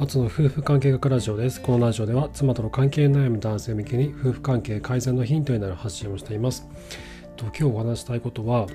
[0.00, 1.60] アツの夫婦関係学ラジオです。
[1.60, 6.66] このラジオでは妻との関係悩む男性向けに夫婦関係改善のヒントになる発信をしています。
[7.36, 8.66] と今日お話したいことは、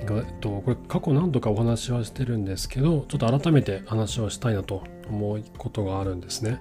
[0.00, 6.60] えっと、これ過去何度かお話はしてるんですけど、ちょっと改めて話をしたいなと思うことがあるんですね。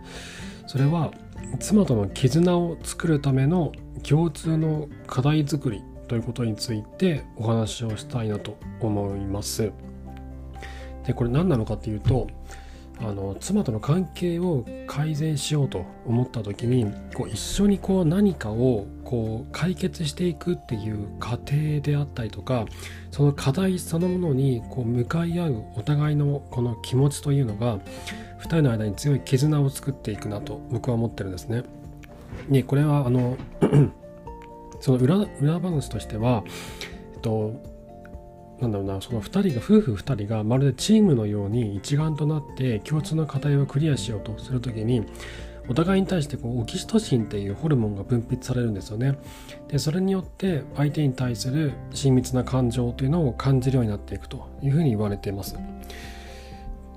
[0.68, 1.12] それは
[1.60, 3.72] 妻との絆を作るための
[4.08, 9.72] 共通の課題作りということについてお話をしたいなと思います。
[11.08, 12.28] でこれ何なのかっていうと
[13.04, 22.66] あの妻との関係を改善しようと思った時にこう一緒にこう何かをこう解決していくっていう過程であったりとか
[23.12, 27.80] その課題そのものにこう向かい合うお互いのこの気持ちというのが
[28.40, 31.64] 2人の間に強い絆を作っていくなと僕は思ってるんですね。
[32.50, 33.38] でこれはあの
[34.80, 36.44] その裏裏話としては、
[37.14, 37.62] えっと、
[38.64, 45.06] なんだろうなその2人が夫婦2人がまるでチームのように一丸となって共通の課題をクリアしようとする時に
[45.68, 49.18] お互いに対してこうオキシトシンっていうホルモンが分泌されるんですよね。
[49.70, 55.58] でそれによって相手に対する親密な感情というのを感じるようになっていくというふうに言われています。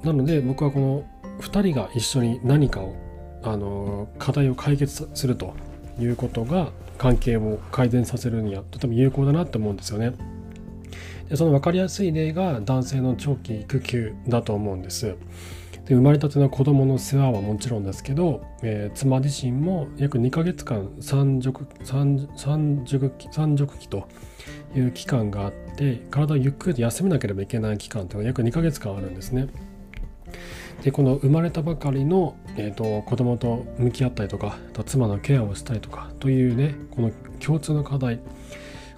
[0.02, 1.04] なので僕はこの
[1.40, 2.94] 2人が一緒に何かを
[3.42, 5.54] あの課題を解決すると
[6.00, 10.12] いうことが関係を改善させるにはとても有効だなって思うんですよね。
[11.28, 15.16] でその分かりやすい例が男性の長期育休だと思うんです。
[15.86, 24.08] で生まれたての子供の世話はもちろんですけど、えー、妻自身も約2ヶ月間産熟産産熟期産熟期と
[24.74, 29.46] いう期間があって体をゆっくりと休めなければいけない期間というのが約2ヶ月間あるんですね。
[30.82, 38.20] でこの生まれたばかりの、えーと、子供と向き合ったりとかと妻のケアをしたりとかというねこの共通の課題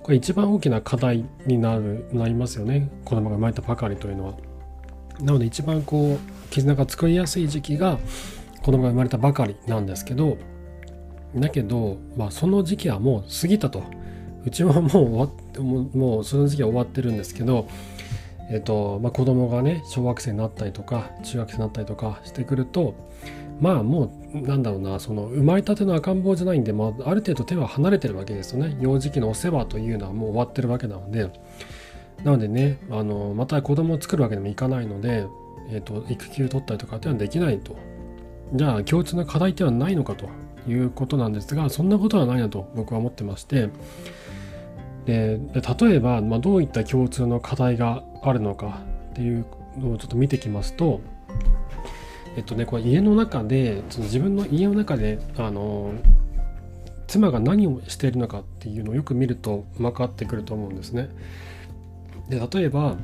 [0.08, 4.34] これ一番大きな課題になるなりますよね子供が生まれたばかりというのは。
[5.20, 7.98] なので一番こう絆が作りやすい時期が
[8.62, 10.38] 子供が生まれたばかりなんですけど
[11.36, 13.82] だけど、まあ、その時期はもう過ぎたと
[14.46, 17.68] うちはもう終わってもうもうその時期は終わってるんですけど、
[18.50, 22.94] えっとまあ、子供がね小学生になったりとか中学生になったりとかしてくると
[23.60, 28.76] まあもうなんだろうなその生まれたての赤ん坊じゃないんで、まあ、ある程度手は離れてるわけですよね。
[28.80, 31.30] 幼児期のお世話というのはもう終わってるわけなので。
[32.24, 35.26] なのでねあのまた子供を作るわけにもいかないので、
[35.70, 37.76] えーと、育休取ったりとかっていうのはできないと。
[38.54, 40.28] じゃあ共通の課題ってのはないのかと
[40.68, 43.68] いうことなんですがそんなことはないなと僕は思ってまして。
[45.06, 45.40] で
[45.80, 48.80] 例えば、まあ、どういった共通の課題があるのか
[49.10, 49.46] っていう
[49.78, 51.00] のをちょっと見てきますと
[52.36, 55.92] えっとねこれ家の中でその自分の家の中であの
[57.06, 61.08] 妻が何をしているのかっていうのをよく見ると分かってくると思うんですね。
[62.28, 62.96] で例えば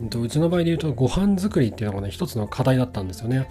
[0.00, 3.48] うちの場合で言うとご飯作りっていうのがね一つの課題だったんですよね。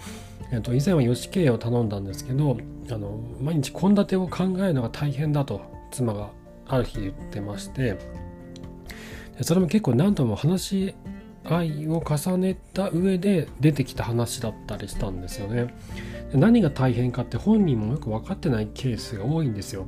[0.52, 2.56] えっと、以前は吉系を頼んだんですけど
[2.90, 5.60] あの毎日献立を考えるのが大変だと
[5.92, 6.30] 妻が
[6.66, 7.98] ある日言ってまして
[9.42, 10.94] それも結構何度も話
[11.44, 15.74] 愛を重ねた上で出てきた話だったりしたんですよね。
[16.32, 19.86] 何が大変かって本人もよく分かってないケースが多いんですよ。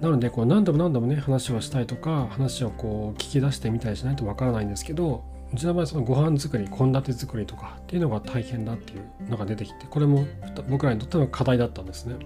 [0.00, 10.26] なのでこう何度も何度もね話をしたいとか話をこう聞き出してみたりしないと分からないんですけどうちの場合そのご飯作り献立作りとかっていうのが大変だっていうのが出てきてこれも
[10.68, 12.16] 僕らにとっての課題だったんですね。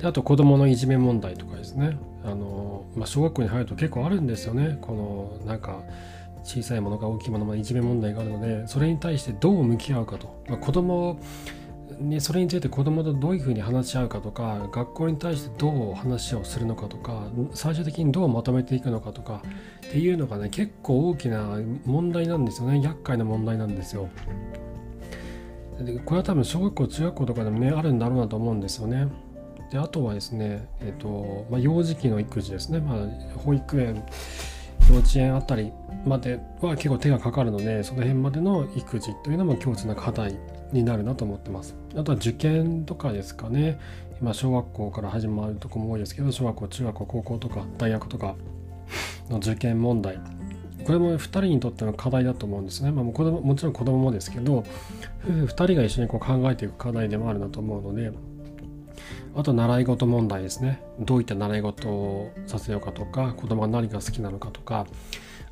[0.00, 5.82] であと子供のいじめ問題とかですねあの、まあ、小学校に入ると結構あるんですよねこのなんか
[6.42, 11.20] 小さいものか大きいものまでいじめ問題があるのでそれに対してどう向き合うかと、まあ、子供
[11.98, 19.42] にそれについて子供とどういうふうに話し合うかとか学校に対してどう話をするのかとか最終的にどうまとめていくのかとか
[19.86, 24.08] っていうのがね結構大きな問題なんですよね厄介な問題なんですよ。
[25.78, 29.08] でこれは多分小学校中学校とかでもねあるんだろうなと思うんですよね。
[29.70, 34.04] であとはですね、えーとまあ、幼児期の育児ですね、まあ、保育園
[34.90, 35.72] 幼稚園あたり
[36.04, 40.36] までは結構手がかかるのでその辺までの育児というのも共通な課題
[40.72, 41.74] になるなと思ってます。
[41.96, 43.78] あとは受験とかですかね
[44.20, 48.34] 今小学校から始まるとこも多いですけど小学校中学校高校とか大学とか
[49.28, 50.18] の受験問題
[50.84, 52.90] これも2人にとっての課題だと思うんですね。
[52.90, 54.64] まあ、も子供もちろん子供もですけど
[55.24, 58.12] 夫婦2人が一緒にこう考えていく課題でもあるなと思うので
[59.34, 60.82] あと習い事問題ですね。
[60.98, 64.86] どういった習い事をさせようかとか、子供が何が好きなのかとか、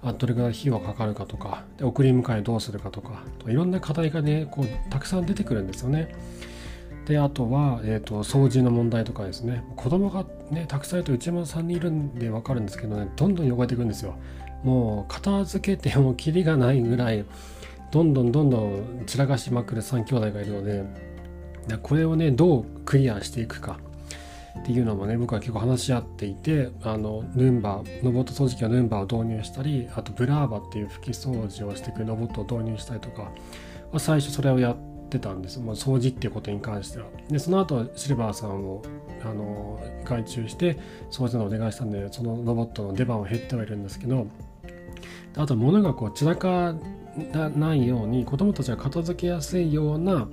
[0.02, 6.14] あどれぐらい費用がかかるかとか、で送り迎えどうするかとか、いろんな課題がね、こうたくさん出てくるんですよね。
[7.06, 9.64] で、あとは、えーと、掃除の問題とかですね。
[9.76, 14.14] 子供がね、たくさんいるとうちも3人いるんで分かるんですけどね、どんどん汚れていくんですよ。
[14.62, 17.25] もう片付けてもキリがないぐらい
[17.90, 20.84] どんどんどんどん散らかしまくる3兄弟がいるので
[21.76, 23.79] これをねどうクリアしていくか
[24.59, 33.31] っていうのもね僕は結構話し合っていてあのルンバロボット掃除機はルンバを導入したりあとブラーバっていう拭き掃除をしてくるロボットを導入したりとか、
[33.93, 34.76] ま、最初それをやっ
[35.09, 37.06] てたんです、まあ、掃除っていうことに関しては。
[37.29, 38.82] でその後シルバーさんを
[39.23, 40.79] あの外注して
[41.11, 44.26] 掃除のお願いしたんでそのロボットの出番は減ってはいるんですけど
[45.37, 46.75] あと物がこう散らか
[47.56, 50.29] ないように子どもたちが片付けやすいような、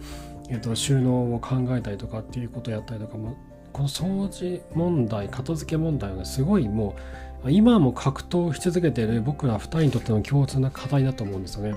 [0.49, 3.35] えっと、収納を考えたりとかっていうことをやったりとかも
[3.73, 6.95] この掃除問題片付け問題はねすごいも
[7.43, 11.75] う今も格闘し続けている僕ら2人にとっての共通な課題だと思うんですよね。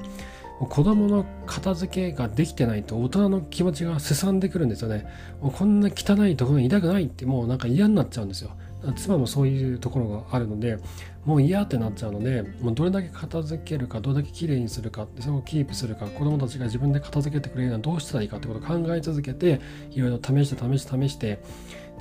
[0.67, 5.07] 子供の片付けができてないと大人の気持ちがすさんでくるんですよね。
[5.41, 8.51] こんな汚いところにいたくないってもうなんか嫌になっちゃうんですよ。
[8.97, 10.79] 妻もそういうところがあるので
[11.25, 21.41] もう嫌ってなっちゃうのでもうどれだけ片付けるかどれだけきれいにするかそれをキープするか子どもたちが自分で片付けてくれるのはどうしたらいいかってことを考え続けていろいろ試して試して試して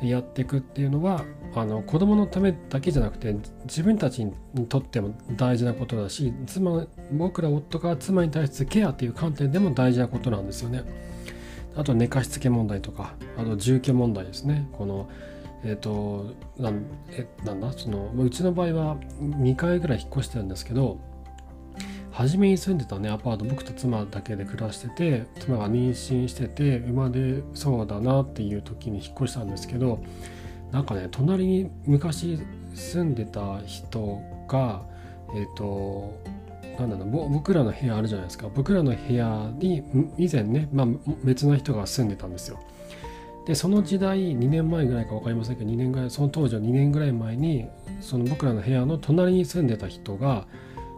[0.01, 1.23] やっていくっていうのは
[1.55, 3.35] あの子供のためだけじゃなくて
[3.65, 4.33] 自分たちに
[4.67, 10.83] とっても大事なことだし妻僕ら夫が妻に対するケアっていう観点でも大事なことなんですよね。
[11.75, 14.67] あと寝かしつけ問題とかあと住居問題ですね。
[14.73, 15.09] この
[15.63, 17.71] えっ、ー、となんえなんだ？
[17.71, 20.99] そのうちの場合は2回ぐらい引っ越してるんですけど
[22.17, 30.03] 初めに住んでたねアパート僕と妻だけで暮らしてて妻が妊娠してて生まれそうだなっていう時に引っ越したんですけど
[30.71, 32.39] なんかね隣に昔
[32.73, 34.81] 住んでた人が
[35.35, 36.19] えっ、ー、と
[36.79, 38.49] なんだろう僕らの部屋あるじゃないですか。
[38.53, 39.83] 僕らの部屋に
[40.17, 40.87] 以前ね、まあ、
[41.23, 42.59] 別の人が住んでたんですよ。
[43.47, 47.67] でその時代2年前ぐらいか分かりませんけど2年ぐらいその当時は2年ぐらい前に
[48.01, 50.45] その僕らの部屋の隣に住んでた人が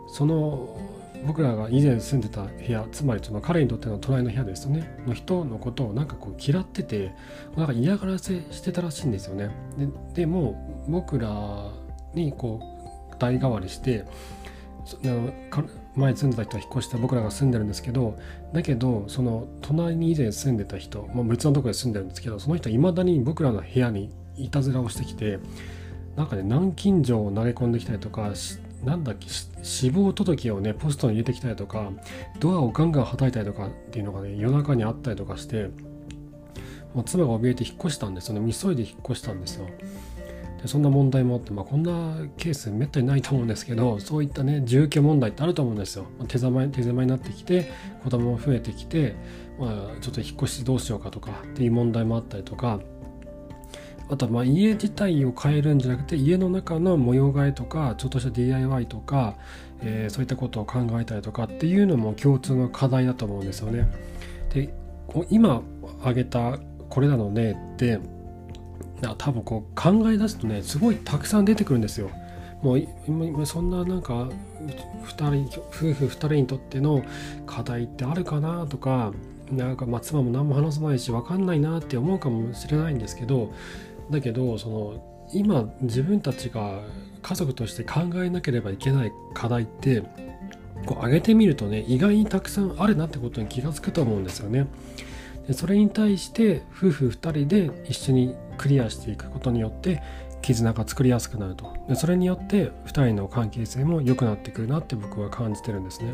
[0.07, 0.77] その
[1.25, 5.04] 僕らが以前住んでた部屋つまりその彼にとっての隣の部屋ですよね。
[5.06, 7.13] の人のことをなんかこう嫌ってて
[7.56, 9.50] なんか嫌がらせしてたらしいんですよね。
[9.77, 11.71] ででも僕ら
[12.13, 12.62] にこ
[13.12, 14.06] う代替わりして
[15.95, 18.18] 前住んでた人は引っ越して僕らが住んでるんですけど
[18.54, 25.39] だけどその隣に以前住んでた人、まあ、別のところで住んでるんですけどその人はいまだに僕らの部屋にいたずらをしてきて
[26.16, 29.28] なんかね南京錠を投げ込んできたりとかしてなんだっけ
[29.64, 31.92] 死亡届をねポストに入れてきたりとか
[32.40, 35.70] ドアをガンガン叩いたりとかっていうのがね夜中にあったりとかして
[36.94, 38.54] もう妻が怯えて引っ越したんですよね。
[38.54, 39.68] 急いで引っ越したんですよ。
[40.62, 46.06] でそんな問題もあって、まあ、こんなケースめったにないと思うんですけどそういったね住居問題ってあると思うんですよ。
[46.28, 47.72] 手狭手狭になってきて
[48.04, 49.16] 子供も増えてきて、
[49.60, 52.80] まあ、ちょっと引っ越しどうしようかとかっていう問題もあったりとか
[54.10, 59.36] あとはま家自体を変えるんじゃなくて家の中の模様替えとかちょっとした DIY とか、
[59.82, 63.88] えー、そういったことを考えたりとかっていうのも共通の課題だと思うんですよね。
[64.54, 64.74] で
[65.30, 65.62] 今
[66.00, 66.60] 挙げた
[66.90, 68.00] これらの例って
[69.18, 72.10] 多分こう考え出すとねすごいたくさん出てくるんですよ。
[72.64, 74.28] もう今そんななんか
[75.06, 77.04] 2人夫婦2人にとっての
[77.46, 79.14] 課題ってあるかなとか
[79.52, 83.54] なんかまあ妻も何も話さないし分かんないなって思うかもしれないんですけど
[84.10, 86.82] だけどその今自分たちが
[87.22, 90.04] 家族として考えなければいけない課題って
[90.86, 94.68] こう上げてみるとね意外にたくさんあるなってことに気が付くと思うんですよね。
[95.48, 100.02] でそれに対して夫婦2人で一緒にクリアしていくことによって
[100.42, 106.14] 絆が作りやすくなるとでそれによって2人の関係性も良くなってくるなって僕は感じてるんですね。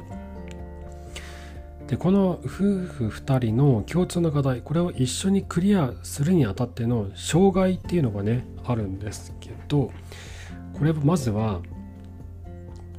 [1.88, 9.92] でこの夫婦2人の共通の課題これを一緒にクリアするにあたっての障害っていうのがねあるんですけど
[10.74, 11.62] これまずは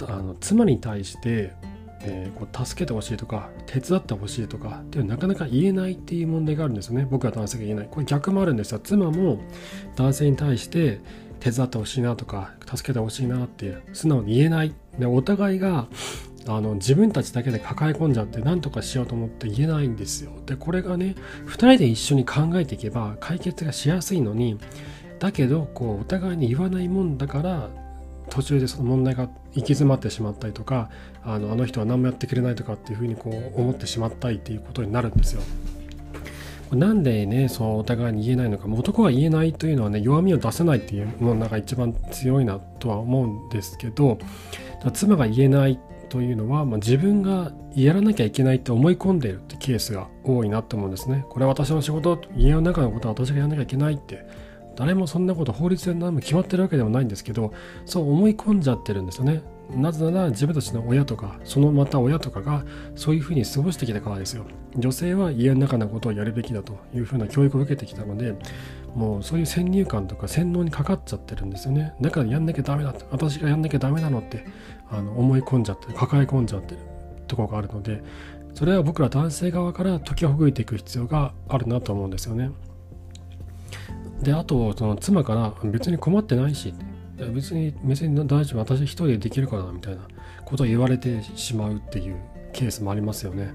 [0.06, 1.52] あの妻に対して、
[2.02, 7.06] えー、こう助けてほしいとか手伝ってほしいとかっていうなかなか言えないっていう問題があるんですよね。
[7.10, 7.88] 僕は男性が言えない。
[7.90, 8.78] これ逆もあるんですよ。
[8.78, 9.40] 妻も
[9.96, 11.00] 男性に対して
[11.40, 14.74] 手伝ってほしいなとか助けてほしいなって素直に言えない。
[14.98, 15.86] でお互いが
[16.48, 20.30] あの自分たちだけで抱え込んじゃって何とかしようと思って言えないんですよ。
[20.46, 21.14] でこれがね
[21.46, 24.58] 2人で一緒に考えていけば解決がしやすいのに
[25.18, 27.70] だけどこうお互いに言わないもんだから
[28.30, 30.90] 途中でその問題が行き詰まってしまったりとか
[31.24, 35.42] あのあの人は何もやってくれないとかっていうふうにこう思ってしまったりっていうことになるんですよ。
[36.72, 44.18] なんでね、そうお互いに言えないのか、男が言えないというのはね、弱みを出せないっていうものが一番強いなとは思うんですけど、
[44.92, 51.24] 妻が言えないというのは、まあ、自分がやらなきゃいけないって思い込んでいるってケースが多いなと思うんですね。
[51.28, 54.26] これは私の仕事、家の中のことは私がやらなきゃいけないって、
[54.76, 57.52] 誰もそんなこと法律で何も決まってるわけではないんですけど、
[57.84, 59.42] そう思い込んじゃってるんですよね。
[59.74, 64.44] なぜなら自分たちの親とかそのまた親とかがそういうふうに過ごしてきたからですよ。
[64.76, 68.34] 女性は家の中のことをやるべきだというふうな教育を受けてきたので
[68.94, 71.94] もうそういう先入観とか洗脳にかかっちゃってるんですよね。
[72.00, 74.44] だからやんなきゃダメだって私がやんなきゃダメなのって
[74.90, 76.80] あの思い込んじゃって抱え込んじゃってる
[77.26, 78.02] ところがあるので
[78.54, 82.50] それは僕ら男性側から解きほぐいていく必要があるなと思うんですよね。
[84.22, 86.72] であとその妻から別に困ってないし
[87.18, 88.58] いや別に別に大丈夫。
[88.58, 90.02] 私一人でできるからみたいな
[90.44, 92.16] ことを言われてしまうっていう
[92.52, 93.52] ケースもありますよね。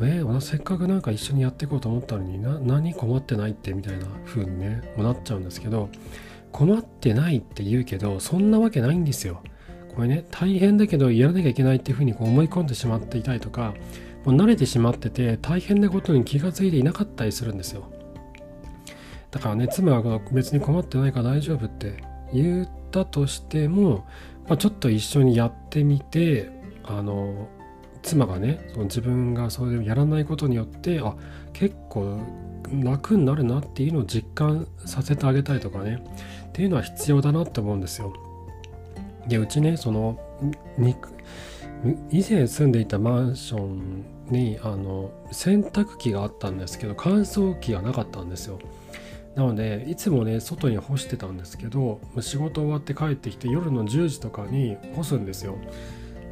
[0.00, 5.88] えー、せっかくなんか一緒にやっていこうと思ったのにな何困ってないってみたいな風にねもなっちゃうんですけど
[6.52, 9.42] 困ってないって言うけどそんなわけないんですよ。
[9.94, 13.74] これね大変だけどやらなきゃいけないっていう風にこう思い込んでしまっていたりとか
[14.24, 17.90] もう慣れてしまってて大変なことに気が付いていなかったりするんですよ。
[19.32, 24.06] だからね妻は別に困ってないから大丈夫って言ったとしても、
[24.46, 26.50] まあ、ちょっと一緒にやってみて
[26.84, 27.48] あの
[28.02, 31.14] 妻がねその自分がそれをやらないことによってあ
[31.52, 32.20] 結構
[32.82, 36.02] 楽になるなっていうのを実感させてあげたいとかね
[36.48, 38.12] っていうのは必要だなって思うんですよ。
[39.26, 40.18] でうちねその
[42.10, 48.58] 以前住んでいたマンションにあの洗濯機があったんですけど乾燥機がなかったんですよ。
[49.38, 55.58] なのでいつもね外に干してたんですけど仕事終わって帰ってきて夜の10時とかに干すんですよ。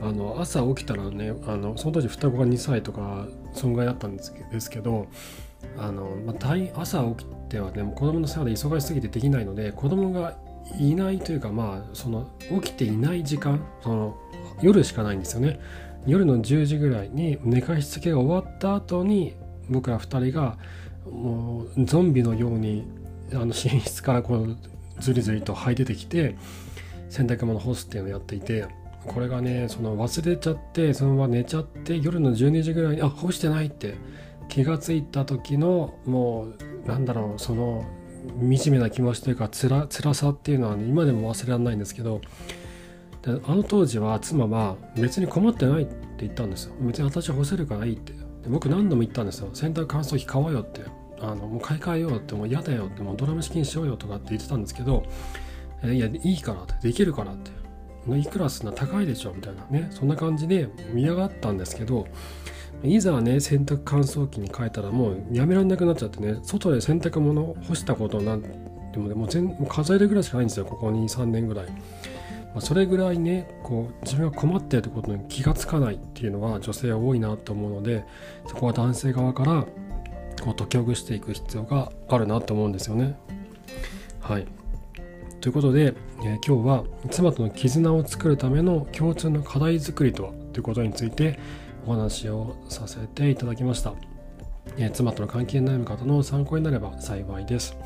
[0.02, 4.22] あの朝起きたらねあのその当時双子が2歳とかそんぐらいだったんで
[4.60, 5.06] すけど
[5.78, 10.36] あの、まあ、朝起きてはね子供の世話で忙しすぎてできないので子供が
[10.78, 12.28] いないというかまあその
[12.60, 14.16] 起きていない時間その
[14.60, 15.60] 夜しかないんですよね
[16.06, 19.36] 夜の10時ぐらいに寝かしつけが終わった後に
[19.68, 20.56] 僕ら2人が
[21.11, 22.85] もうゾンビのように
[23.32, 24.56] あの寝室からこう
[25.00, 26.37] ずりずりと這い出てきて
[27.08, 28.66] 洗濯物干すっていうのをやっていて
[29.06, 33.94] これがねその忘れちゃってそのまま寝ちゃって夜の12時ぐらいにあ干してないって
[34.49, 36.49] 気が付いた時のも
[36.85, 37.85] うなんだろうその
[38.40, 42.20] 惨めな気持ちというかつら辛さっていうのは、ね、今でも忘れられないんですけど
[43.46, 46.75] あの当時は妻は別に困ってないって言ったんですよ。
[46.80, 48.12] 別に私干せるからいいって。
[48.49, 49.50] 僕何度も言ったんですよ。
[49.52, 50.82] 洗濯乾燥機買おうよって。
[51.20, 52.35] あのもう買い替えようって。
[52.35, 53.02] もう嫌だよって。
[53.02, 55.04] もうドラム式にしようよとかって言ってたんですけど
[55.85, 56.75] いやいいからって。
[56.88, 57.50] できるからって。
[58.18, 59.32] いくらすんな高いでしょ。
[59.35, 59.66] みたいな。
[59.70, 62.06] ねそんな感じで見上がったんですけど
[62.85, 70.64] いざね洗濯乾燥機に変えたらもうやめられなくなっちゃってね外で洗濯物干したことなんでもでも全数えるぐらいしかないんですよ。
[70.64, 71.66] ここ23年ぐらい、
[72.56, 78.02] まあ、それぐらいねこう自分が困っていることに気がつかないっていうのは女性は多いなと思うので
[78.46, 79.66] そこは男性側から
[80.42, 83.14] こう解きほぐしていく必要があるなと思うんですよね。
[84.20, 84.46] はい。
[85.42, 91.38] ということで、えー、今日は妻との絆を作るための共通の課題作りとはということについて
[91.86, 93.92] お話をさせていただきました、
[94.78, 97.76] えー、妻との関係に悩む方の参考になれば幸いです、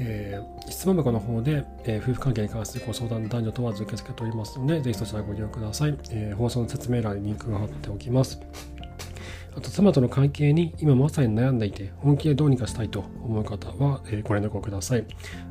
[0.00, 8.40] えー、質問箱の方で、えー、夫婦関係に関するご相談男女問わず受け付けておりますのでぜひそちらご利用ください、え放送の説明欄にリンクが貼っておきます
[9.58, 15.04] あと妻との関係に今まさに悩んでいて本気でどうにかしたいと思う方は、えご連絡をください。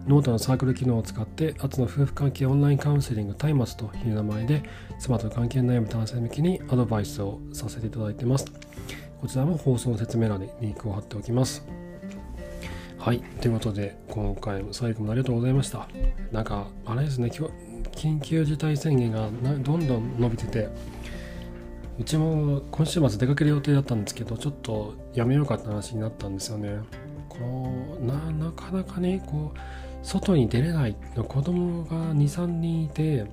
[0.08, 4.64] ノートのサークル機能を使って後の夫婦関係オンラインカウンセリングタイマスという名前で
[4.98, 8.46] 妻との関係に悩む男性向きにアドバイスをさせていただいてます。
[9.20, 11.87] こちらも放送の説明欄にリンクを貼っておきます。
[13.08, 13.22] はい。
[13.40, 15.88] ということで、今回も最後までありがとうございました。
[16.34, 17.48] なんか、あれですね、今
[17.94, 20.68] 日、緊急事態宣言がどんどん伸びてて、
[21.98, 26.80] うちも今週末出かける予定だったんですけどちょっとやめようかって話になったんですよね
[27.28, 29.58] このななかなかねこう
[30.04, 33.26] 外に出れない子供が23人いて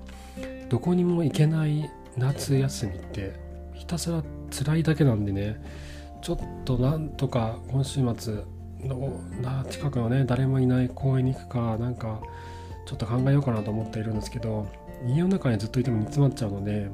[0.71, 3.35] どこにも行けない夏休みって
[3.75, 5.61] ひたすら辛いだけなんでね
[6.23, 8.45] ちょっとなんとか今週末
[8.85, 9.21] の
[9.71, 12.21] 近くのね誰もいない公園に行くかなんか
[12.87, 14.67] ちょっと考えようかなと思っているんですけど
[15.07, 16.89] 家の中にずっといても煮詰まっちゃうので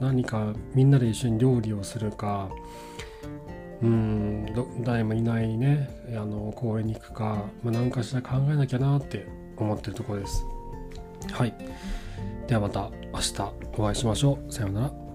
[0.00, 2.48] 何かみんなで一緒に料理をするか
[3.82, 4.46] うん
[4.82, 9.26] 誰もいないねあの公園に行くか、まあ、何かしら考えなきゃなって
[9.56, 10.44] 思ってるところです。
[11.32, 11.54] はい。
[12.46, 14.52] ではまた明日お会いしましょう。
[14.52, 15.07] さようなら。